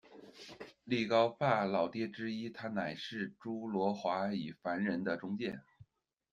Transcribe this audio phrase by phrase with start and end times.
[0.83, 5.61] 力高爸老爹之一，他乃是诸罗华与凡人的中介。